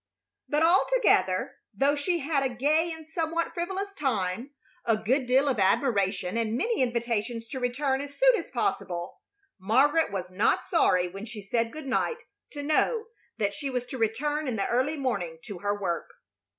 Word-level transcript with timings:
But 0.49 0.63
altogether, 0.63 1.57
though 1.75 1.93
she 1.95 2.17
had 2.21 2.41
a 2.41 2.49
gay 2.49 2.91
and 2.91 3.05
somewhat 3.05 3.53
frivolous 3.53 3.93
time, 3.93 4.49
a 4.83 4.97
good 4.97 5.27
deal 5.27 5.47
of 5.47 5.59
admiration 5.59 6.37
and 6.37 6.57
many 6.57 6.81
invitations 6.81 7.47
to 7.49 7.59
return 7.59 8.01
as 8.01 8.09
often 8.19 8.39
as 8.43 8.49
possible, 8.49 9.21
Margaret 9.59 10.11
was 10.11 10.31
not 10.31 10.63
sorry 10.63 11.07
when 11.07 11.25
she 11.25 11.43
said 11.43 11.71
good 11.71 11.85
night 11.85 12.17
to 12.53 12.63
know 12.63 13.03
that 13.37 13.53
she 13.53 13.69
was 13.69 13.85
to 13.85 13.99
return 13.99 14.47
in 14.47 14.55
the 14.55 14.67
early 14.67 14.97
morning 14.97 15.37
to 15.43 15.59
her 15.59 15.79
work. 15.79 16.09